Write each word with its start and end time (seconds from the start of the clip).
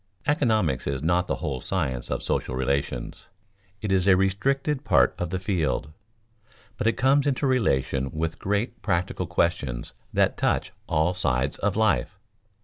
Economics 0.25 0.87
is 0.87 1.03
not 1.03 1.27
the 1.27 1.35
whole 1.35 1.61
science 1.61 2.09
of 2.09 2.23
social 2.23 2.55
relations. 2.55 3.27
It 3.83 3.91
is 3.91 4.07
a 4.07 4.17
restricted 4.17 4.83
part 4.83 5.13
of 5.19 5.29
the 5.29 5.37
field. 5.37 5.91
But 6.75 6.87
it 6.87 6.93
comes 6.97 7.27
into 7.27 7.45
relation 7.45 8.09
with 8.09 8.39
great 8.39 8.81
practical 8.81 9.27
questions 9.27 9.93
that 10.11 10.37
touch 10.37 10.71
all 10.87 11.13
sides 11.13 11.59
of 11.59 11.75
life. 11.75 12.17